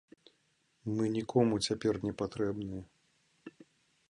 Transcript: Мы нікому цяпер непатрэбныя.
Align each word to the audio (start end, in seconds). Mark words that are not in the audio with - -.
Мы 0.95 1.03
нікому 1.17 1.61
цяпер 1.67 1.93
непатрэбныя. 2.09 2.83